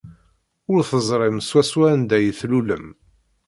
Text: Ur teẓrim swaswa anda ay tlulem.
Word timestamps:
Ur 0.71 0.79
teẓrim 0.89 1.37
swaswa 1.41 1.85
anda 1.93 2.13
ay 2.17 2.27
tlulem. 2.39 2.85